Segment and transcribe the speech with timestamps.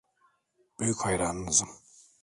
[0.79, 1.69] Büyük hayranınızım.